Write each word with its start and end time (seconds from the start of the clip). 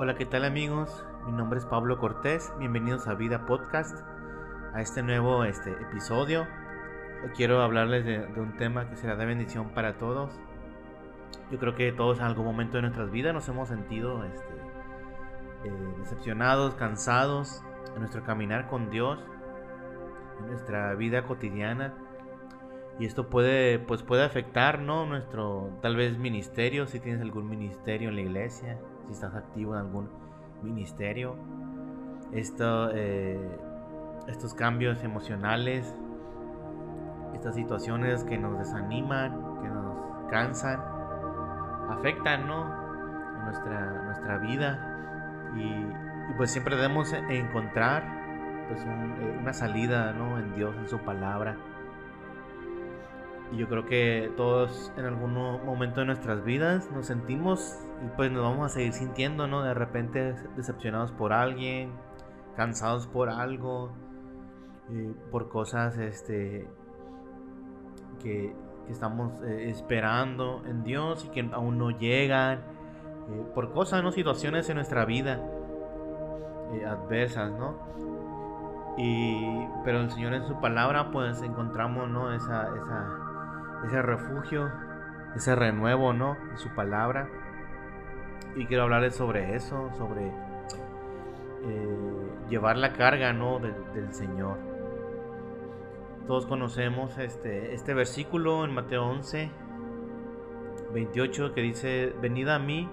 Hola, 0.00 0.14
¿qué 0.14 0.26
tal 0.26 0.44
amigos? 0.44 1.04
Mi 1.26 1.32
nombre 1.32 1.58
es 1.58 1.66
Pablo 1.66 1.98
Cortés, 1.98 2.52
bienvenidos 2.60 3.08
a 3.08 3.14
Vida 3.14 3.46
Podcast, 3.46 3.98
a 4.72 4.80
este 4.80 5.02
nuevo 5.02 5.42
este, 5.42 5.72
episodio. 5.72 6.46
Hoy 7.24 7.30
quiero 7.34 7.60
hablarles 7.62 8.04
de, 8.04 8.20
un 8.40 8.56
tema 8.56 8.88
que 8.88 8.94
será 8.94 9.16
de 9.16 9.26
bendición 9.26 9.70
para 9.70 9.98
todos. 9.98 10.30
Yo 11.50 11.58
creo 11.58 11.74
que 11.74 11.90
todos 11.90 12.20
en 12.20 12.26
algún 12.26 12.44
momento 12.44 12.76
de 12.76 12.82
nuestras 12.82 13.10
vidas 13.10 13.34
nos 13.34 13.48
hemos 13.48 13.70
sentido 13.70 14.22
este, 14.22 14.54
eh, 15.64 15.94
decepcionados, 15.98 16.76
cansados 16.76 17.64
en 17.92 17.98
nuestro 17.98 18.22
caminar 18.22 18.68
con 18.68 18.90
Dios, 18.90 19.18
en 20.38 20.46
nuestra 20.46 20.94
vida 20.94 21.24
cotidiana. 21.24 21.92
Y 23.00 23.06
esto 23.06 23.28
puede, 23.28 23.80
pues 23.80 24.04
puede 24.04 24.22
afectar, 24.22 24.78
¿no? 24.78 25.06
Nuestro, 25.06 25.76
tal 25.82 25.96
vez, 25.96 26.18
ministerio, 26.18 26.86
si 26.86 27.00
tienes 27.00 27.20
algún 27.20 27.48
ministerio 27.48 28.10
en 28.10 28.14
la 28.14 28.20
iglesia, 28.20 28.78
si 29.08 29.14
estás 29.14 29.34
activo 29.34 29.74
en 29.74 29.80
algún 29.80 30.08
ministerio. 30.62 31.34
Esto, 32.32 32.90
eh, 32.92 33.58
estos 34.28 34.54
cambios 34.54 35.02
emocionales, 35.02 35.94
estas 37.34 37.54
situaciones 37.54 38.22
que 38.24 38.36
nos 38.36 38.58
desaniman, 38.58 39.60
que 39.62 39.68
nos 39.68 40.30
cansan, 40.30 40.80
afectan 41.88 42.46
¿no? 42.46 42.64
nuestra, 43.44 44.02
nuestra 44.04 44.38
vida 44.38 45.50
y, 45.56 46.08
pues 46.36 46.50
siempre 46.50 46.76
debemos 46.76 47.10
encontrar 47.14 48.04
pues 48.68 48.82
eh, 48.82 49.38
una 49.40 49.54
salida 49.54 50.12
¿no? 50.12 50.38
en 50.38 50.54
Dios, 50.54 50.76
en 50.76 50.86
su 50.86 50.98
palabra. 50.98 51.56
Y 53.52 53.56
yo 53.56 53.68
creo 53.68 53.86
que 53.86 54.30
todos 54.36 54.92
en 54.96 55.06
algún 55.06 55.32
momento 55.34 56.00
de 56.00 56.06
nuestras 56.06 56.44
vidas 56.44 56.90
nos 56.92 57.06
sentimos 57.06 57.78
y 58.04 58.08
pues 58.16 58.30
nos 58.30 58.42
vamos 58.42 58.66
a 58.66 58.68
seguir 58.74 58.92
sintiendo, 58.92 59.46
¿no? 59.46 59.62
De 59.62 59.72
repente 59.72 60.34
decepcionados 60.56 61.12
por 61.12 61.32
alguien, 61.32 61.92
cansados 62.56 63.06
por 63.06 63.30
algo, 63.30 63.92
eh, 64.90 65.14
por 65.30 65.48
cosas 65.48 65.96
este, 65.98 66.68
que, 68.22 68.54
estamos 68.90 69.32
eh, 69.42 69.68
esperando 69.68 70.62
en 70.66 70.82
Dios 70.82 71.26
y 71.26 71.28
que 71.28 71.46
aún 71.52 71.76
no 71.76 71.90
llegan, 71.90 72.58
eh, 72.58 73.44
por 73.54 73.72
cosas, 73.72 74.02
¿no? 74.02 74.12
Situaciones 74.12 74.68
en 74.70 74.76
nuestra 74.76 75.04
vida 75.04 75.40
adversas, 76.86 77.50
¿no? 77.52 77.76
Y, 78.98 79.66
pero 79.84 80.00
el 80.00 80.10
Señor 80.10 80.34
en 80.34 80.46
su 80.46 80.60
palabra 80.60 81.10
pues 81.10 81.40
encontramos, 81.42 82.10
¿no? 82.10 82.32
Esa, 82.34 82.68
esa 82.76 83.27
ese 83.86 84.02
refugio, 84.02 84.70
ese 85.36 85.54
renuevo, 85.54 86.12
¿no? 86.12 86.36
En 86.50 86.58
su 86.58 86.70
palabra. 86.70 87.28
Y 88.56 88.66
quiero 88.66 88.84
hablarles 88.84 89.14
sobre 89.14 89.54
eso, 89.54 89.90
sobre 89.96 90.26
eh, 90.26 92.28
llevar 92.48 92.76
la 92.76 92.92
carga, 92.92 93.32
¿no? 93.32 93.58
del 93.58 94.12
Señor. 94.12 94.58
Todos 96.26 96.46
conocemos 96.46 97.16
este, 97.18 97.74
este 97.74 97.94
versículo 97.94 98.64
en 98.64 98.74
Mateo 98.74 99.06
11, 99.06 99.50
28, 100.92 101.54
que 101.54 101.62
dice, 101.62 102.14
venid 102.20 102.48
a 102.48 102.58
mí 102.58 102.88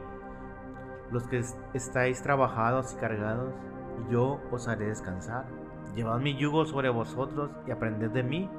los 1.11 1.27
que 1.27 1.41
estáis 1.73 2.21
trabajados 2.21 2.93
y 2.93 2.97
cargados, 2.97 3.53
y 3.99 4.13
yo 4.13 4.39
os 4.51 4.67
haré 4.67 4.87
descansar. 4.87 5.45
Llevad 5.95 6.19
mi 6.19 6.35
yugo 6.35 6.65
sobre 6.65 6.89
vosotros 6.89 7.51
y 7.67 7.71
aprended 7.71 8.11
de 8.11 8.23
mí, 8.23 8.49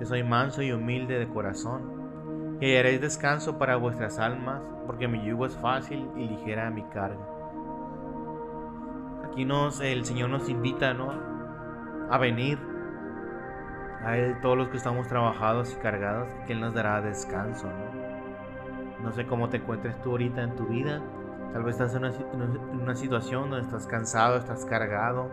que 0.00 0.06
soy 0.06 0.24
manso 0.24 0.62
y 0.62 0.72
humilde 0.72 1.18
de 1.18 1.28
corazón, 1.28 2.56
y 2.58 2.74
haréis 2.74 3.02
descanso 3.02 3.58
para 3.58 3.76
vuestras 3.76 4.18
almas, 4.18 4.62
porque 4.86 5.06
mi 5.06 5.22
yugo 5.26 5.44
es 5.44 5.54
fácil 5.58 6.08
y 6.16 6.26
ligera 6.26 6.70
mi 6.70 6.82
carga. 6.84 7.20
Aquí 9.26 9.44
nos, 9.44 9.78
el 9.82 10.06
Señor 10.06 10.30
nos 10.30 10.48
invita 10.48 10.94
¿no? 10.94 11.12
a 12.10 12.16
venir 12.16 12.58
a 14.02 14.16
Él 14.16 14.40
todos 14.40 14.56
los 14.56 14.68
que 14.68 14.78
estamos 14.78 15.06
trabajados 15.06 15.70
y 15.74 15.76
cargados, 15.82 16.30
que 16.46 16.54
Él 16.54 16.60
nos 16.60 16.72
dará 16.72 17.02
descanso. 17.02 17.68
¿no? 19.02 19.12
sé 19.12 19.26
cómo 19.26 19.50
te 19.50 19.58
encuentres 19.58 20.00
tú 20.00 20.12
ahorita 20.12 20.42
en 20.42 20.56
tu 20.56 20.64
vida. 20.64 21.02
Tal 21.52 21.62
vez 21.62 21.78
estás 21.78 21.94
en 21.94 22.04
una, 22.04 22.14
en 22.14 22.80
una 22.80 22.94
situación 22.94 23.50
donde 23.50 23.66
estás 23.66 23.86
cansado, 23.86 24.38
estás 24.38 24.64
cargado, 24.64 25.28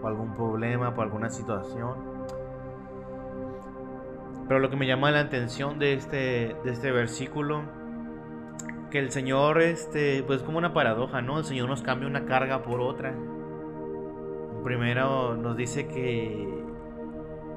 por 0.00 0.12
algún 0.12 0.34
problema, 0.34 0.94
por 0.94 1.04
alguna 1.04 1.30
situación. 1.30 2.17
Pero 4.48 4.60
lo 4.60 4.70
que 4.70 4.76
me 4.76 4.86
llama 4.86 5.10
la 5.10 5.20
atención 5.20 5.78
de 5.78 5.92
este, 5.92 6.56
de 6.64 6.70
este 6.70 6.90
versículo, 6.90 7.64
que 8.90 8.98
el 8.98 9.10
Señor, 9.10 9.60
este, 9.60 10.22
pues 10.22 10.42
como 10.42 10.56
una 10.56 10.72
paradoja, 10.72 11.20
¿no? 11.20 11.38
El 11.38 11.44
Señor 11.44 11.68
nos 11.68 11.82
cambia 11.82 12.08
una 12.08 12.24
carga 12.24 12.62
por 12.62 12.80
otra. 12.80 13.14
Primero 14.64 15.36
nos 15.36 15.54
dice 15.54 15.86
que, 15.86 16.64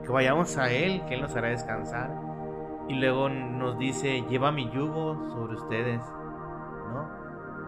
que 0.03 0.09
vayamos 0.11 0.57
a 0.57 0.69
Él, 0.69 1.01
que 1.07 1.15
Él 1.15 1.21
nos 1.21 1.33
hará 1.33 1.47
descansar. 1.47 2.11
Y 2.89 2.95
luego 2.95 3.29
nos 3.29 3.79
dice, 3.79 4.25
lleva 4.29 4.51
mi 4.51 4.69
yugo 4.71 5.29
sobre 5.29 5.55
ustedes, 5.55 6.01
¿no? 6.93 7.09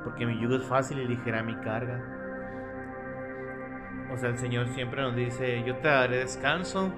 Porque 0.04 0.26
mi 0.26 0.38
yugo 0.38 0.58
es 0.58 0.66
fácil 0.66 1.00
y 1.00 1.08
ligera 1.08 1.44
mi 1.44 1.56
carga. 1.56 2.04
O 4.14 4.18
sea, 4.18 4.30
el 4.30 4.38
Señor 4.38 4.68
siempre 4.68 5.02
nos 5.02 5.16
dice, 5.16 5.64
yo 5.66 5.78
te 5.78 5.88
daré 5.88 6.18
descanso 6.18 6.92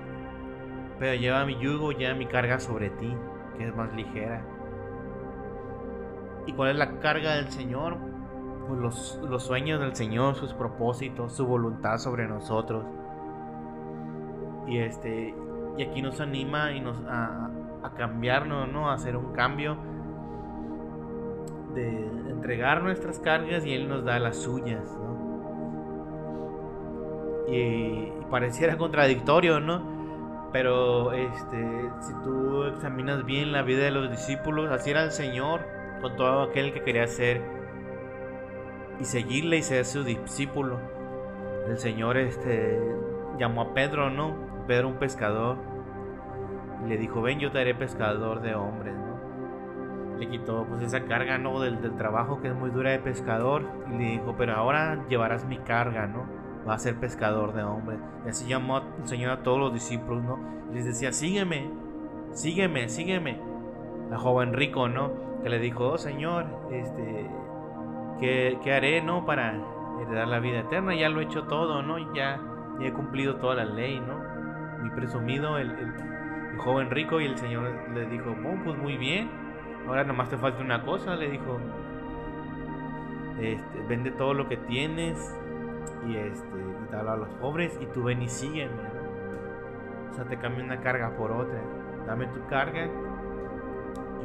pero 0.99 1.15
lleva 1.15 1.45
mi 1.45 1.57
yugo, 1.57 1.91
lleva 1.91 2.15
mi 2.15 2.25
carga 2.25 2.59
sobre 2.59 2.89
ti, 2.89 3.13
que 3.57 3.67
es 3.67 3.75
más 3.75 3.93
ligera. 3.93 4.43
¿Y 6.45 6.53
cuál 6.53 6.71
es 6.71 6.77
la 6.77 6.99
carga 6.99 7.35
del 7.35 7.49
Señor? 7.49 7.97
Pues 8.67 8.79
los, 8.79 9.19
los 9.29 9.43
sueños 9.43 9.79
del 9.79 9.95
Señor, 9.95 10.35
sus 10.35 10.53
propósitos, 10.53 11.35
su 11.35 11.45
voluntad 11.45 11.97
sobre 11.97 12.27
nosotros. 12.27 12.85
Y 14.67 14.79
este 14.79 15.35
y 15.77 15.83
aquí 15.83 16.01
nos 16.01 16.21
anima 16.21 16.71
y 16.71 16.79
nos 16.79 16.97
a, 17.07 17.49
a 17.83 17.93
cambiarnos, 17.95 18.69
¿no? 18.69 18.89
A 18.89 18.93
hacer 18.93 19.17
un 19.17 19.33
cambio 19.33 19.77
de 21.73 22.07
entregar 22.29 22.81
nuestras 22.81 23.19
cargas 23.19 23.65
y 23.65 23.73
Él 23.73 23.89
nos 23.89 24.05
da 24.05 24.17
las 24.19 24.37
suyas, 24.37 24.89
¿no? 24.97 25.15
y 27.47 28.11
pareciera 28.29 28.77
contradictorio, 28.77 29.59
¿no? 29.59 29.94
Pero 30.55 31.11
este, 31.11 31.91
si 31.99 32.13
tú 32.23 32.63
examinas 32.63 33.25
bien 33.25 33.51
la 33.51 33.61
vida 33.61 33.83
de 33.83 33.91
los 33.91 34.09
discípulos, 34.09 34.71
así 34.71 34.89
era 34.91 35.03
el 35.03 35.11
Señor 35.11 35.59
con 35.99 36.15
todo 36.15 36.43
aquel 36.43 36.71
que 36.71 36.81
quería 36.81 37.07
ser 37.07 37.41
y 38.97 39.03
seguirle 39.03 39.57
y 39.57 39.63
ser 39.63 39.83
su 39.83 40.05
discípulo. 40.05 40.79
El 41.67 41.77
Señor 41.77 42.15
este, 42.15 42.79
llamó 43.37 43.63
a 43.63 43.73
Pedro, 43.73 44.09
¿no? 44.09 44.33
Pedro 44.65 44.87
un 44.87 44.95
pescador. 44.95 45.57
Y 46.85 46.87
le 46.87 46.95
dijo, 46.99 47.21
ven, 47.21 47.41
yo 47.41 47.51
te 47.51 47.59
haré 47.59 47.75
pescador 47.75 48.41
de 48.41 48.55
hombres, 48.55 48.95
¿no? 48.95 50.17
Le 50.19 50.29
quitó 50.29 50.65
pues 50.69 50.81
esa 50.81 51.03
carga, 51.03 51.37
¿no? 51.37 51.59
Del, 51.59 51.81
del 51.81 51.97
trabajo 51.97 52.41
que 52.41 52.47
es 52.47 52.55
muy 52.55 52.69
dura 52.69 52.91
de 52.91 52.99
pescador. 52.99 53.63
Y 53.91 53.97
le 53.97 54.05
dijo, 54.11 54.35
pero 54.37 54.55
ahora 54.55 55.05
llevarás 55.09 55.43
mi 55.43 55.57
carga, 55.57 56.07
¿no? 56.07 56.44
Va 56.67 56.75
a 56.75 56.79
ser 56.79 56.95
pescador 56.95 57.53
de 57.53 57.63
hombres. 57.63 57.99
Y 58.25 58.29
así 58.29 58.47
llamó 58.47 58.81
el 58.99 59.07
Señor 59.07 59.31
a 59.31 59.43
todos 59.43 59.59
los 59.59 59.73
discípulos, 59.73 60.23
¿no? 60.23 60.39
Les 60.73 60.85
decía, 60.85 61.11
sígueme, 61.13 61.69
sígueme, 62.31 62.89
sígueme. 62.89 63.39
La 64.09 64.17
joven 64.17 64.53
rico, 64.53 64.87
¿no? 64.89 65.11
Que 65.43 65.49
le 65.49 65.59
dijo, 65.59 65.91
oh 65.91 65.97
Señor, 65.97 66.45
este, 66.71 67.29
¿qué, 68.19 68.57
qué 68.63 68.73
haré, 68.73 69.01
no? 69.01 69.25
Para 69.25 69.55
heredar 70.01 70.27
la 70.27 70.39
vida 70.39 70.59
eterna. 70.59 70.95
Ya 70.95 71.09
lo 71.09 71.21
he 71.21 71.25
hecho 71.25 71.43
todo, 71.43 71.83
¿no? 71.83 72.13
Ya, 72.13 72.39
ya 72.79 72.87
he 72.87 72.93
cumplido 72.93 73.35
toda 73.35 73.55
la 73.55 73.65
ley, 73.65 73.99
¿no? 73.99 74.15
Muy 74.81 74.89
presumido 74.91 75.57
el, 75.57 75.71
el, 75.71 75.93
joven 76.57 76.89
rico 76.89 77.19
y 77.19 77.25
el 77.25 77.37
Señor 77.37 77.69
le 77.93 78.05
dijo, 78.05 78.31
oh, 78.31 78.63
pues 78.63 78.77
muy 78.77 78.97
bien. 78.97 79.29
Ahora 79.87 80.03
nomás 80.03 80.29
te 80.29 80.37
falta 80.37 80.63
una 80.63 80.83
cosa, 80.83 81.15
le 81.15 81.29
dijo. 81.29 81.59
Este, 83.39 83.81
vende 83.89 84.11
todo 84.11 84.33
lo 84.33 84.47
que 84.47 84.55
tienes 84.55 85.35
y 86.07 86.17
este 86.17 86.57
y 86.57 86.89
te 86.89 86.95
a 86.95 87.15
los 87.15 87.29
pobres 87.35 87.77
y 87.81 87.85
tú 87.87 88.03
ven 88.03 88.21
y 88.21 88.29
sígueme 88.29 88.73
o 90.11 90.13
sea 90.13 90.25
te 90.25 90.37
cambio 90.37 90.63
una 90.63 90.81
carga 90.81 91.15
por 91.15 91.31
otra. 91.31 91.59
Dame 92.05 92.27
tu 92.27 92.45
carga 92.47 92.89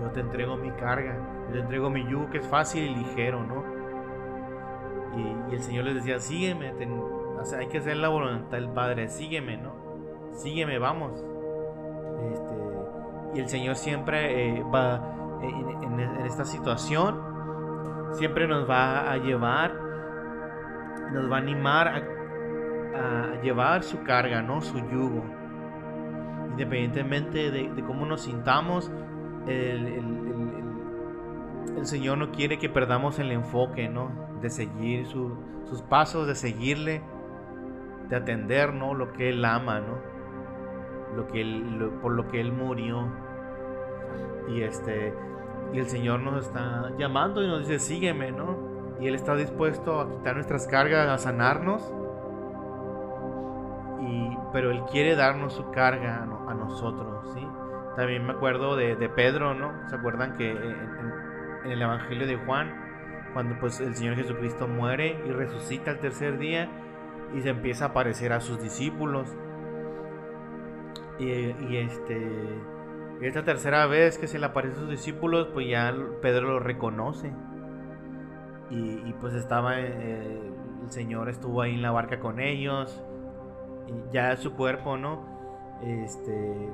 yo 0.00 0.10
te 0.10 0.20
entrego 0.20 0.56
mi 0.56 0.70
carga. 0.72 1.14
Yo 1.48 1.54
te 1.54 1.60
entrego 1.60 1.90
mi 1.90 2.06
yugo 2.06 2.30
que 2.30 2.38
es 2.38 2.46
fácil 2.46 2.84
y 2.84 2.94
ligero 2.94 3.42
no 3.44 3.80
y, 5.16 5.54
el 5.54 5.60
señor 5.60 5.86
les 5.86 5.96
decía 5.96 6.20
sígueme 6.20 6.72
o 6.72 7.44
sea, 7.44 7.58
hay 7.58 7.66
que 7.66 7.78
hacer 7.78 7.96
la 7.96 8.08
voluntad 8.08 8.58
del 8.58 8.68
padre 8.68 9.08
sígueme 9.08 9.56
no 9.56 9.72
sígueme 10.32 10.78
vamos. 10.78 11.24
Este, 12.32 12.54
y 13.34 13.40
el 13.40 13.48
señor 13.48 13.74
siempre 13.76 14.58
eh, 14.58 14.64
va 14.72 15.02
en 15.42 16.00
esta 16.24 16.44
situación 16.44 17.20
siempre 18.12 18.46
nos 18.46 18.68
va 18.68 19.10
a 19.10 19.16
llevar 19.16 19.89
nos 21.12 21.30
va 21.30 21.36
a 21.36 21.40
animar 21.40 21.88
a, 21.88 23.40
llevar 23.42 23.82
su 23.82 24.02
carga, 24.02 24.42
¿no? 24.42 24.60
Su 24.60 24.78
yugo. 24.78 25.24
Independientemente 26.50 27.50
de, 27.50 27.82
cómo 27.86 28.04
nos 28.04 28.22
sintamos, 28.22 28.92
el, 29.46 29.86
el 31.76 31.86
Señor 31.86 32.18
no 32.18 32.30
quiere 32.30 32.58
que 32.58 32.68
perdamos 32.68 33.18
el 33.18 33.32
enfoque, 33.32 33.88
¿no? 33.88 34.10
De 34.40 34.50
seguir 34.50 35.06
sus 35.06 35.82
pasos, 35.88 36.26
de 36.26 36.34
seguirle, 36.34 37.02
de 38.08 38.16
atender, 38.16 38.74
¿no? 38.74 38.94
Lo 38.94 39.12
que 39.12 39.30
Él 39.30 39.44
ama, 39.44 39.80
¿no? 39.80 39.98
Lo 41.16 41.26
que 41.26 41.42
por 42.02 42.12
lo 42.12 42.28
que 42.28 42.40
Él 42.40 42.52
murió. 42.52 43.08
Y 44.48 44.62
este, 44.62 45.14
y 45.72 45.78
el 45.78 45.86
Señor 45.86 46.20
nos 46.20 46.46
está 46.46 46.90
llamando 46.98 47.42
y 47.42 47.46
nos 47.46 47.60
dice, 47.60 47.78
sígueme, 47.78 48.32
¿no? 48.32 48.69
Y 49.00 49.08
Él 49.08 49.14
está 49.14 49.34
dispuesto 49.34 50.00
a 50.00 50.08
quitar 50.08 50.34
nuestras 50.34 50.66
cargas, 50.66 51.08
a 51.08 51.18
sanarnos. 51.18 51.92
Y, 54.02 54.36
pero 54.52 54.70
Él 54.70 54.82
quiere 54.90 55.16
darnos 55.16 55.54
su 55.54 55.70
carga 55.70 56.22
a 56.22 56.54
nosotros, 56.54 57.32
¿sí? 57.34 57.46
También 57.96 58.24
me 58.24 58.32
acuerdo 58.32 58.76
de, 58.76 58.96
Pedro, 59.08 59.54
¿no? 59.54 59.72
¿Se 59.88 59.96
acuerdan 59.96 60.36
que 60.36 60.50
en, 60.50 61.70
el 61.70 61.82
Evangelio 61.82 62.26
de 62.26 62.36
Juan, 62.36 62.72
cuando 63.34 63.58
pues 63.58 63.80
el 63.80 63.94
Señor 63.94 64.16
Jesucristo 64.16 64.66
muere 64.68 65.22
y 65.26 65.30
resucita 65.32 65.90
el 65.90 65.98
tercer 65.98 66.38
día 66.38 66.68
y 67.34 67.42
se 67.42 67.50
empieza 67.50 67.86
a 67.86 67.88
aparecer 67.88 68.32
a 68.32 68.40
sus 68.40 68.62
discípulos? 68.62 69.28
Y, 71.18 71.76
este, 71.76 72.62
esta 73.20 73.44
tercera 73.44 73.86
vez 73.86 74.16
que 74.16 74.26
se 74.26 74.38
le 74.38 74.46
aparece 74.46 74.76
a 74.76 74.80
sus 74.80 74.90
discípulos, 74.90 75.48
pues 75.52 75.68
ya 75.68 75.94
Pedro 76.22 76.48
lo 76.48 76.60
reconoce. 76.60 77.32
Y, 78.70 79.12
pues 79.14 79.34
estaba, 79.34 79.80
eh, 79.80 80.52
el 80.84 80.90
Señor 80.90 81.28
estuvo 81.28 81.60
ahí 81.60 81.74
en 81.74 81.82
la 81.82 81.90
barca 81.90 82.20
con 82.20 82.38
ellos. 82.38 83.04
Y 83.88 84.12
ya 84.12 84.36
su 84.36 84.54
cuerpo, 84.54 84.96
¿no? 84.96 85.24
Este 85.82 86.70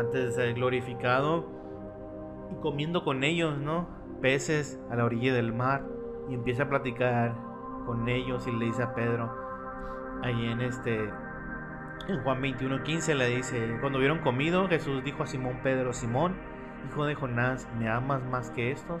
antes 0.00 0.24
de 0.24 0.32
ser 0.32 0.54
glorificado 0.54 1.46
y 2.50 2.60
comiendo 2.60 3.04
con 3.04 3.22
ellos, 3.22 3.58
¿no? 3.58 3.88
Peces 4.20 4.80
a 4.90 4.96
la 4.96 5.04
orilla 5.04 5.32
del 5.32 5.52
mar 5.52 5.84
y 6.28 6.34
empieza 6.34 6.64
a 6.64 6.68
platicar 6.68 7.34
con 7.86 8.08
ellos 8.08 8.46
y 8.46 8.52
le 8.52 8.66
dice 8.66 8.82
a 8.82 8.94
Pedro, 8.94 9.30
ahí 10.22 10.46
en 10.46 10.60
este, 10.60 11.10
en 12.08 12.22
Juan 12.22 12.40
21:15 12.42 13.14
le 13.14 13.28
dice, 13.28 13.78
cuando 13.80 13.98
hubieron 13.98 14.18
comido, 14.18 14.68
Jesús 14.68 15.02
dijo 15.04 15.22
a 15.22 15.26
Simón 15.26 15.60
Pedro, 15.62 15.92
Simón, 15.92 16.34
hijo 16.88 17.04
de 17.04 17.14
Jonás, 17.14 17.68
¿me 17.78 17.88
amas 17.88 18.24
más 18.24 18.50
que 18.50 18.70
estos? 18.70 19.00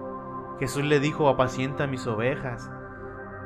Jesús 0.61 0.83
le 0.83 0.99
dijo, 0.99 1.27
apacienta 1.27 1.87
mis 1.87 2.05
ovejas. 2.05 2.69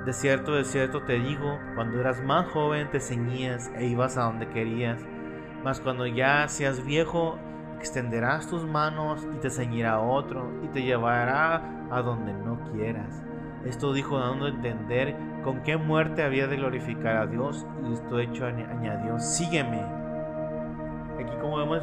De 0.05 0.11
cierto, 0.11 0.55
de 0.55 0.65
cierto 0.65 1.03
te 1.03 1.13
digo, 1.13 1.57
cuando 1.73 1.97
eras 1.97 2.21
más 2.21 2.45
joven 2.49 2.91
te 2.91 2.99
ceñías 2.99 3.71
e 3.77 3.85
ibas 3.85 4.17
a 4.17 4.23
donde 4.23 4.49
querías, 4.49 5.01
mas 5.63 5.79
cuando 5.79 6.05
ya 6.05 6.45
seas 6.49 6.85
viejo 6.85 7.39
extenderás 7.79 8.49
tus 8.49 8.65
manos 8.65 9.25
y 9.33 9.37
te 9.37 9.49
ceñirá 9.49 10.01
otro 10.01 10.51
y 10.61 10.67
te 10.67 10.81
llevará 10.81 11.87
a 11.89 12.01
donde 12.01 12.33
no 12.33 12.59
quieras. 12.73 13.23
Esto 13.63 13.93
dijo 13.93 14.19
dando 14.19 14.47
a 14.47 14.49
entender 14.49 15.15
con 15.45 15.63
qué 15.63 15.77
muerte 15.77 16.21
había 16.21 16.47
de 16.47 16.57
glorificar 16.57 17.15
a 17.15 17.27
Dios 17.27 17.65
y 17.87 17.93
esto 17.93 18.19
hecho 18.19 18.45
añadió, 18.45 19.19
sígueme. 19.19 19.79
Aquí 21.17 21.37
como 21.39 21.59
vemos 21.59 21.81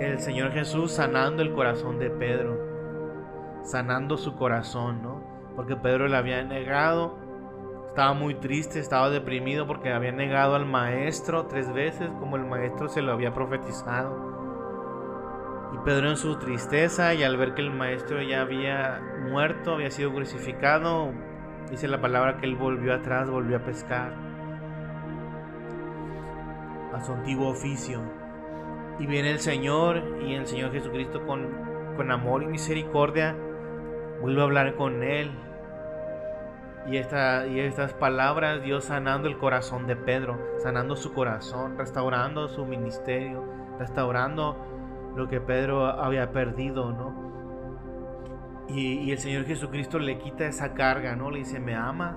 el 0.00 0.18
Señor 0.18 0.50
Jesús 0.50 0.90
sanando 0.90 1.42
el 1.42 1.54
corazón 1.54 2.00
de 2.00 2.10
Pedro, 2.10 2.73
sanando 3.64 4.16
su 4.16 4.36
corazón, 4.36 5.02
¿no? 5.02 5.22
Porque 5.56 5.76
Pedro 5.76 6.06
le 6.06 6.16
había 6.16 6.42
negado, 6.44 7.18
estaba 7.88 8.12
muy 8.12 8.34
triste, 8.34 8.78
estaba 8.78 9.08
deprimido 9.10 9.66
porque 9.66 9.92
había 9.92 10.12
negado 10.12 10.54
al 10.54 10.66
maestro 10.66 11.46
tres 11.46 11.72
veces 11.72 12.10
como 12.20 12.36
el 12.36 12.44
maestro 12.44 12.88
se 12.88 13.02
lo 13.02 13.12
había 13.12 13.32
profetizado. 13.32 14.32
Y 15.72 15.78
Pedro 15.84 16.10
en 16.10 16.16
su 16.16 16.36
tristeza 16.38 17.14
y 17.14 17.24
al 17.24 17.36
ver 17.36 17.54
que 17.54 17.62
el 17.62 17.70
maestro 17.70 18.22
ya 18.22 18.42
había 18.42 19.00
muerto, 19.28 19.74
había 19.74 19.90
sido 19.90 20.12
crucificado, 20.12 21.12
dice 21.70 21.88
la 21.88 22.00
palabra 22.00 22.36
que 22.36 22.46
él 22.46 22.56
volvió 22.56 22.94
atrás, 22.94 23.30
volvió 23.30 23.56
a 23.56 23.64
pescar 23.64 24.12
a 26.92 27.00
su 27.00 27.12
antiguo 27.12 27.48
oficio. 27.48 28.00
Y 29.00 29.06
viene 29.06 29.30
el 29.30 29.40
Señor 29.40 30.20
y 30.20 30.34
el 30.34 30.46
Señor 30.46 30.70
Jesucristo 30.70 31.26
con, 31.26 31.48
con 31.96 32.12
amor 32.12 32.44
y 32.44 32.46
misericordia 32.46 33.34
vuelve 34.24 34.40
a 34.40 34.44
hablar 34.44 34.74
con 34.76 35.02
él. 35.02 35.30
Y, 36.90 36.96
esta, 36.96 37.46
y 37.46 37.60
estas 37.60 37.92
palabras, 37.92 38.62
Dios 38.62 38.86
sanando 38.86 39.28
el 39.28 39.36
corazón 39.36 39.86
de 39.86 39.96
Pedro, 39.96 40.38
sanando 40.62 40.96
su 40.96 41.12
corazón, 41.12 41.76
restaurando 41.76 42.48
su 42.48 42.64
ministerio, 42.64 43.44
restaurando 43.78 45.12
lo 45.14 45.28
que 45.28 45.42
Pedro 45.42 45.84
había 45.84 46.32
perdido, 46.32 46.90
¿no? 46.90 48.64
Y, 48.68 49.10
el 49.10 49.18
Señor 49.18 49.44
Jesucristo 49.44 49.98
le 49.98 50.16
quita 50.16 50.46
esa 50.46 50.72
carga, 50.72 51.16
¿no? 51.16 51.30
Le 51.30 51.40
dice, 51.40 51.60
¿me 51.60 51.74
amas? 51.74 52.16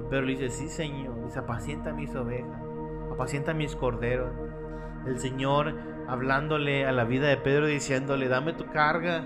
Y 0.00 0.10
Pedro 0.10 0.26
le 0.26 0.32
dice, 0.32 0.50
sí, 0.50 0.68
Señor. 0.68 1.24
Dice, 1.24 1.38
apacienta 1.38 1.94
mis 1.94 2.14
ovejas, 2.14 2.60
apacienta 3.10 3.54
mis 3.54 3.74
corderos. 3.74 4.32
El 5.06 5.18
Señor 5.18 5.74
hablándole 6.08 6.84
a 6.84 6.92
la 6.92 7.04
vida 7.04 7.28
de 7.28 7.38
Pedro, 7.38 7.66
diciéndole, 7.68 8.28
dame 8.28 8.52
tu 8.52 8.66
carga 8.66 9.24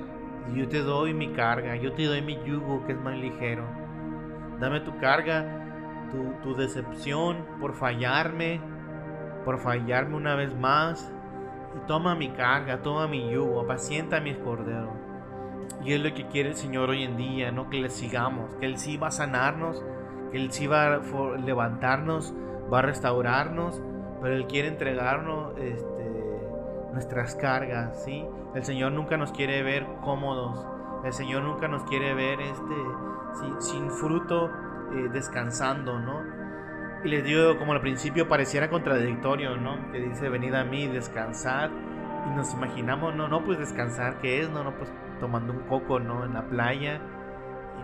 yo 0.55 0.69
te 0.69 0.83
doy 0.83 1.15
mi 1.15 1.33
carga, 1.33 1.77
yo 1.77 1.93
te 1.93 2.05
doy 2.05 2.23
mi 2.23 2.39
yugo 2.45 2.85
que 2.87 2.93
es 2.93 3.01
más 3.01 3.17
ligero. 3.17 3.65
Dame 4.61 4.81
tu 4.81 4.97
carga, 4.99 6.09
tu, 6.11 6.33
tu 6.43 6.57
decepción 6.57 7.45
por 7.61 7.75
fallarme, 7.75 8.61
por 9.45 9.59
fallarme 9.59 10.17
una 10.17 10.35
vez 10.35 10.55
más, 10.55 11.13
y 11.77 11.87
toma 11.87 12.15
mi 12.15 12.31
carga, 12.31 12.83
toma 12.83 13.07
mi 13.07 13.31
yugo, 13.31 13.61
apacienta 13.61 14.21
mis 14.21 14.37
corderos. 14.39 14.95
Y 15.85 15.93
es 15.93 16.01
lo 16.01 16.13
que 16.15 16.27
quiere 16.27 16.51
el 16.51 16.57
Señor 16.57 16.91
hoy 16.91 17.03
en 17.03 17.17
día, 17.17 17.51
no 17.51 17.69
que 17.69 17.79
le 17.79 17.91
sigamos, 17.91 18.55
que 18.57 18.67
Él 18.67 18.79
sí 18.79 18.97
va 18.97 19.09
a 19.09 19.13
sanarnos, 19.13 19.85
que 20.31 20.39
Él 20.39 20.53
sí 20.53 20.67
va 20.67 20.95
a 20.95 21.01
levantarnos, 21.39 22.35
va 22.73 22.79
a 22.81 22.83
restaurarnos, 22.83 23.83
pero 24.23 24.35
Él 24.35 24.47
quiere 24.47 24.69
entregarnos 24.69 25.57
este, 25.59 26.06
nuestras 26.97 27.35
cargas, 27.35 28.03
¿sí? 28.05 28.25
El 28.55 28.65
Señor 28.65 28.93
nunca 28.93 29.19
nos 29.19 29.31
quiere 29.31 29.63
ver 29.63 29.87
cómodos, 30.03 30.67
el 31.05 31.13
Señor 31.13 31.43
nunca 31.43 31.69
nos 31.69 31.83
quiere 31.85 32.15
ver 32.15 32.41
este, 32.41 32.75
sin 33.59 33.91
fruto, 33.91 34.51
eh, 34.95 35.11
descansando, 35.13 35.99
¿no? 35.99 36.23
Y 37.05 37.09
les 37.09 37.23
digo, 37.23 37.59
como 37.59 37.75
al 37.75 37.83
principio 37.83 38.29
pareciera 38.29 38.71
contradictorio, 38.71 39.59
¿no? 39.59 39.93
Que 39.93 40.01
dice, 40.01 40.31
venid 40.31 40.55
a 40.55 40.65
mí, 40.65 40.87
descansar. 40.87 41.71
Y 42.27 42.35
nos 42.35 42.55
imaginamos, 42.55 43.15
no, 43.15 43.29
no, 43.29 43.45
pues 43.45 43.59
descansar, 43.59 44.19
¿qué 44.21 44.41
es? 44.41 44.49
No, 44.49 44.65
no, 44.65 44.75
pues 44.79 44.91
tomando 45.21 45.53
un 45.53 45.61
coco, 45.69 46.01
¿no? 46.01 46.25
En 46.25 46.33
la 46.33 46.49
playa, 46.49 46.99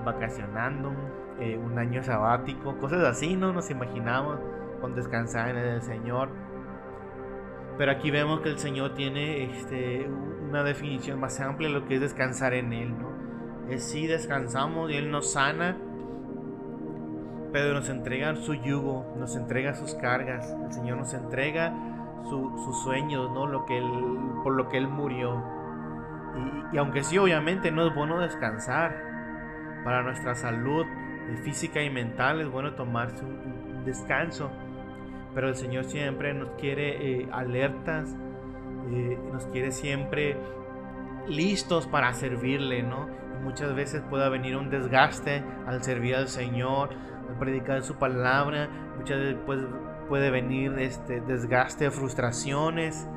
vacacionando, 0.07 0.91
eh, 1.39 1.59
un 1.59 1.79
año 1.79 2.03
sabático, 2.03 2.79
cosas 2.79 3.05
así, 3.05 3.37
¿no? 3.37 3.53
Nos 3.53 3.71
imaginamos 3.71 4.41
con 4.81 4.95
descansar 4.95 5.51
en 5.51 5.59
el 5.59 5.83
Señor. 5.83 6.31
Pero 7.79 7.93
aquí 7.93 8.11
vemos 8.11 8.41
que 8.41 8.51
el 8.51 8.59
Señor 8.59 8.95
tiene 8.95 9.45
este, 9.45 10.07
una 10.49 10.63
definición 10.63 11.19
más 11.19 11.41
amplia 11.41 11.69
de 11.69 11.75
lo 11.75 11.87
que 11.87 11.95
es 11.95 12.01
descansar 12.01 12.55
en 12.55 12.73
Él, 12.73 12.99
¿no? 12.99 13.13
Es 13.69 13.85
si 13.85 14.07
descansamos 14.07 14.91
y 14.91 14.97
Él 14.97 15.11
nos 15.11 15.33
sana 15.33 15.77
Pedro 17.53 17.75
nos 17.75 17.89
entrega 17.91 18.35
su 18.35 18.55
yugo, 18.55 19.15
nos 19.19 19.37
entrega 19.37 19.75
sus 19.75 19.95
cargas, 19.95 20.57
el 20.65 20.73
Señor 20.73 20.97
nos 20.97 21.13
entrega 21.13 21.75
sus 22.25 22.83
sueños, 22.83 23.31
¿no? 23.33 23.47
Lo 23.47 23.67
que 23.67 23.77
él, 23.77 23.91
por 24.43 24.55
lo 24.55 24.69
que 24.69 24.79
Él 24.79 24.89
murió. 24.89 25.43
Y, 26.73 26.79
aunque 26.79 27.05
sí, 27.05 27.19
obviamente 27.19 27.71
no 27.71 27.87
es 27.87 27.95
bueno 27.95 28.19
descansar, 28.19 28.97
para 29.85 30.03
nuestra 30.03 30.35
salud 30.35 30.87
física 31.43 31.83
y 31.83 31.91
mental 31.91 32.41
es 32.41 32.51
bueno 32.51 32.75
tomarse 32.75 33.25
un, 33.25 33.85
descanso, 33.85 34.51
pero 35.35 35.49
el 35.49 35.55
Señor 35.55 35.85
siempre 35.85 36.35
nos 36.35 36.51
quiere 36.53 37.21
eh, 37.23 37.29
alertas, 37.33 38.17
eh, 38.91 39.19
nos 39.33 39.47
quiere 39.47 39.73
siempre 39.73 40.37
listos 41.29 41.87
para 41.87 42.13
servirle, 42.13 42.83
¿no? 42.83 43.09
Y 43.39 43.45
muchas 43.45 43.75
veces 43.75 44.03
puede 44.09 44.29
venir 44.29 44.57
un 44.57 44.71
desgaste 44.71 45.43
al 45.67 45.83
servir 45.83 46.17
al 46.17 46.29
Señor, 46.29 46.91
predicar 47.39 47.83
su 47.83 47.97
palabra, 47.97 48.69
muchas 48.97 49.19
veces 49.19 49.37
puede, 50.09 50.31
venir 50.31 50.79
este 50.79 51.21
desgaste, 51.23 51.91
frustraciones 51.91 53.09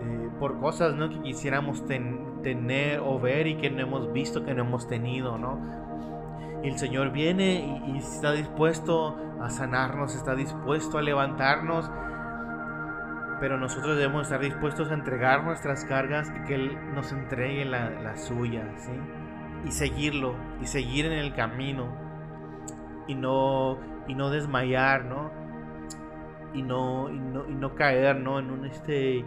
eh, 0.00 0.30
por 0.38 0.58
cosas 0.60 0.94
¿no? 0.94 1.10
que 1.10 1.20
quisiéramos 1.20 1.84
tener 1.86 3.00
o 3.00 3.20
ver 3.20 3.46
y 3.46 3.56
que 3.56 3.70
no 3.70 3.82
hemos 3.82 4.12
visto, 4.12 4.44
que 4.44 4.54
no 4.54 4.62
hemos 4.62 4.88
tenido, 4.88 5.36
¿no? 5.36 5.60
El 6.62 6.78
Señor 6.78 7.10
viene 7.10 7.82
y, 7.86 7.98
está 7.98 8.32
dispuesto 8.32 9.16
a 9.40 9.50
sanarnos, 9.50 10.14
está 10.14 10.34
dispuesto 10.34 10.98
a 10.98 11.02
levantarnos, 11.02 11.90
pero 13.40 13.58
nosotros 13.58 13.96
debemos 13.96 14.22
estar 14.22 14.40
dispuestos 14.40 14.90
a 14.90 14.94
entregar 14.94 15.42
nuestras 15.42 15.84
cargas 15.84 16.32
y 16.36 16.44
que 16.46 16.54
Él 16.54 16.94
nos 16.94 17.10
entregue 17.12 17.64
la, 17.64 17.90
la 17.90 18.16
suya, 18.16 18.64
¿sí? 18.76 18.92
Y 19.64 19.72
seguirlo, 19.72 20.36
y 20.60 20.66
seguir 20.66 21.06
en 21.06 21.12
el 21.12 21.34
camino, 21.34 21.88
y 23.06 23.14
no, 23.14 23.78
y 24.06 24.14
no 24.14 24.30
desmayar, 24.30 25.04
¿no? 25.04 25.30
Y 26.54 26.62
no, 26.62 27.10
y 27.10 27.18
no, 27.18 27.48
y 27.48 27.54
no 27.54 27.74
caer, 27.74 28.16
¿no? 28.16 28.38
En 28.38 28.64
este 28.64 29.24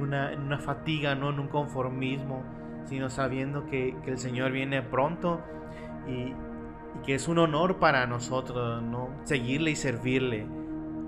una, 0.00 0.58
fatiga, 0.58 1.14
no 1.14 1.30
en 1.30 1.40
un 1.40 1.48
conformismo, 1.48 2.42
sino 2.84 3.10
sabiendo 3.10 3.66
que, 3.66 3.96
el 4.06 4.18
Señor 4.18 4.52
viene 4.52 4.82
pronto 4.82 5.40
y, 6.08 6.32
que 7.04 7.14
es 7.14 7.28
un 7.28 7.38
honor 7.38 7.78
para 7.78 8.06
nosotros, 8.06 8.82
¿no? 8.82 9.10
Seguirle 9.24 9.72
y 9.72 9.76
servirle. 9.76 10.46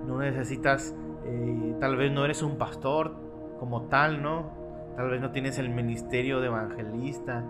No 0.06 0.18
necesitas, 0.18 0.94
eh, 1.24 1.76
tal 1.80 1.96
vez 1.96 2.12
no 2.12 2.24
eres 2.24 2.42
un 2.42 2.58
pastor 2.58 3.16
como 3.58 3.88
tal, 3.88 4.22
¿no? 4.22 4.52
Tal 4.96 5.10
vez 5.10 5.20
no 5.20 5.30
tienes 5.30 5.58
el 5.58 5.68
ministerio 5.68 6.40
de 6.40 6.46
evangelista, 6.46 7.44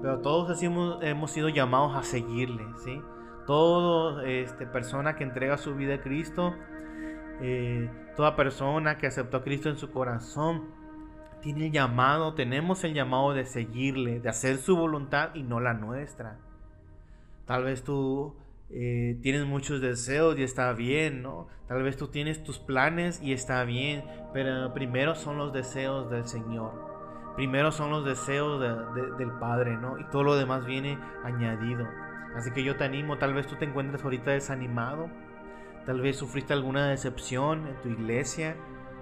pero 0.00 0.20
todos 0.20 0.50
así 0.50 0.66
hemos, 0.66 1.30
sido 1.30 1.48
llamados 1.48 1.96
a 1.96 2.02
seguirle, 2.02 2.64
¿sí? 2.84 3.00
Toda 3.46 4.24
este, 4.24 4.66
persona 4.66 5.16
que 5.16 5.24
entrega 5.24 5.58
su 5.58 5.74
vida 5.74 5.94
a 5.96 6.00
Cristo, 6.00 6.54
eh, 7.40 7.90
toda 8.16 8.36
persona 8.36 8.98
que 8.98 9.06
aceptó 9.06 9.38
a 9.38 9.42
Cristo 9.42 9.68
en 9.68 9.78
su 9.78 9.90
corazón, 9.90 10.62
tiene 11.40 11.66
el 11.66 11.72
llamado, 11.72 12.34
tenemos 12.34 12.84
el 12.84 12.94
llamado 12.94 13.34
de 13.34 13.44
seguirle, 13.44 14.20
de 14.20 14.28
hacer 14.28 14.58
su 14.58 14.76
voluntad 14.76 15.34
y 15.34 15.42
no 15.42 15.58
la 15.60 15.74
nuestra. 15.74 16.38
Tal 17.52 17.64
vez 17.64 17.84
tú 17.84 18.34
eh, 18.70 19.18
tienes 19.20 19.44
muchos 19.44 19.82
deseos 19.82 20.38
y 20.38 20.42
está 20.42 20.72
bien, 20.72 21.22
¿no? 21.22 21.48
Tal 21.68 21.82
vez 21.82 21.98
tú 21.98 22.08
tienes 22.08 22.42
tus 22.42 22.58
planes 22.58 23.20
y 23.22 23.34
está 23.34 23.62
bien, 23.64 24.04
pero 24.32 24.72
primero 24.72 25.14
son 25.14 25.36
los 25.36 25.52
deseos 25.52 26.10
del 26.10 26.26
Señor. 26.26 26.72
Primero 27.36 27.70
son 27.70 27.90
los 27.90 28.06
deseos 28.06 28.58
del 28.58 29.32
Padre, 29.32 29.76
¿no? 29.76 29.98
Y 29.98 30.04
todo 30.04 30.22
lo 30.22 30.34
demás 30.34 30.64
viene 30.64 30.98
añadido. 31.24 31.86
Así 32.34 32.52
que 32.52 32.64
yo 32.64 32.76
te 32.76 32.84
animo, 32.84 33.18
tal 33.18 33.34
vez 33.34 33.46
tú 33.46 33.56
te 33.56 33.66
encuentres 33.66 34.02
ahorita 34.02 34.30
desanimado, 34.30 35.10
tal 35.84 36.00
vez 36.00 36.16
sufriste 36.16 36.54
alguna 36.54 36.88
decepción 36.88 37.66
en 37.66 37.78
tu 37.82 37.90
iglesia 37.90 38.56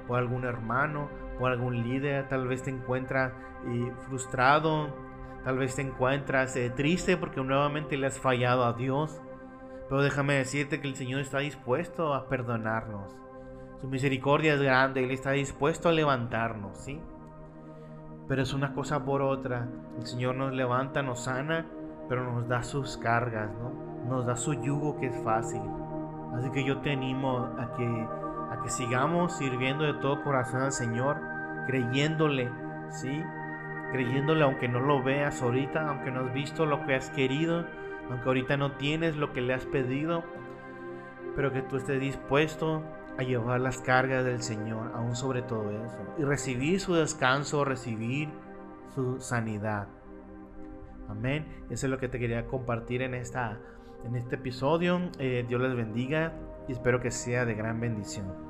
o 0.08 0.16
algún 0.16 0.42
hermano 0.42 1.08
o 1.38 1.46
algún 1.46 1.84
líder, 1.84 2.26
tal 2.26 2.48
vez 2.48 2.64
te 2.64 2.70
encuentras 2.70 3.32
eh, 3.68 3.92
frustrado, 4.08 4.92
tal 5.44 5.58
vez 5.58 5.76
te 5.76 5.82
encuentras 5.82 6.54
eh, 6.56 6.70
triste 6.70 7.16
porque 7.16 7.40
nuevamente 7.42 7.96
le 7.96 8.06
has 8.06 8.18
fallado 8.18 8.64
a 8.64 8.72
Dios. 8.72 9.20
Pero 9.88 10.02
déjame 10.02 10.34
decirte 10.34 10.80
que 10.80 10.88
el 10.88 10.94
Señor 10.94 11.20
está 11.20 11.38
dispuesto 11.38 12.14
a 12.14 12.28
perdonarnos. 12.28 13.16
Su 13.80 13.88
misericordia 13.88 14.54
es 14.54 14.62
grande, 14.62 15.02
Él 15.02 15.10
está 15.10 15.32
dispuesto 15.32 15.88
a 15.88 15.92
levantarnos, 15.92 16.78
¿sí? 16.78 17.00
Pero 18.28 18.42
es 18.42 18.52
una 18.52 18.72
cosa 18.74 19.04
por 19.04 19.22
otra. 19.22 19.68
El 19.98 20.06
Señor 20.06 20.36
nos 20.36 20.52
levanta, 20.52 21.02
nos 21.02 21.24
sana, 21.24 21.66
pero 22.08 22.30
nos 22.32 22.46
da 22.46 22.62
sus 22.62 22.96
cargas, 22.98 23.50
¿no? 23.52 23.72
Nos 24.08 24.26
da 24.26 24.36
su 24.36 24.54
yugo 24.54 25.00
que 25.00 25.06
es 25.06 25.24
fácil. 25.24 25.62
Así 26.36 26.50
que 26.52 26.64
yo 26.64 26.78
te 26.78 26.92
animo 26.92 27.48
a 27.58 27.74
que 27.76 28.06
a 28.50 28.60
que 28.62 28.68
sigamos 28.68 29.36
sirviendo 29.36 29.84
de 29.84 29.94
todo 29.94 30.22
corazón 30.24 30.62
al 30.62 30.72
Señor, 30.72 31.18
creyéndole, 31.66 32.50
¿sí? 32.90 33.22
Creyéndole 33.92 34.44
aunque 34.44 34.68
no 34.68 34.80
lo 34.80 35.02
veas 35.02 35.42
ahorita, 35.42 35.88
aunque 35.88 36.10
no 36.10 36.20
has 36.20 36.32
visto 36.32 36.66
lo 36.66 36.84
que 36.86 36.94
has 36.94 37.10
querido, 37.10 37.66
aunque 38.08 38.26
ahorita 38.26 38.56
no 38.56 38.72
tienes 38.72 39.16
lo 39.16 39.32
que 39.32 39.40
le 39.40 39.54
has 39.54 39.66
pedido, 39.66 40.24
pero 41.34 41.52
que 41.52 41.62
tú 41.62 41.76
estés 41.76 42.00
dispuesto 42.00 42.82
a 43.18 43.22
llevar 43.22 43.60
las 43.60 43.78
cargas 43.78 44.24
del 44.24 44.42
Señor, 44.42 44.92
aún 44.94 45.16
sobre 45.16 45.42
todo 45.42 45.70
eso, 45.70 45.98
y 46.18 46.24
recibir 46.24 46.80
su 46.80 46.94
descanso, 46.94 47.64
recibir 47.64 48.28
su 48.94 49.20
sanidad. 49.20 49.88
Amén. 51.08 51.46
Eso 51.70 51.86
es 51.86 51.90
lo 51.90 51.98
que 51.98 52.08
te 52.08 52.18
quería 52.18 52.46
compartir 52.46 53.02
en, 53.02 53.14
esta, 53.14 53.58
en 54.04 54.14
este 54.14 54.36
episodio. 54.36 55.00
Eh, 55.18 55.44
Dios 55.48 55.60
les 55.60 55.74
bendiga 55.74 56.32
y 56.68 56.72
espero 56.72 57.00
que 57.00 57.10
sea 57.10 57.44
de 57.44 57.54
gran 57.54 57.80
bendición. 57.80 58.49